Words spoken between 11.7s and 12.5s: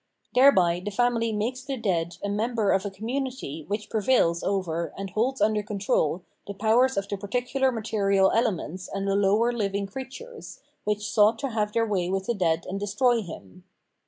their way with the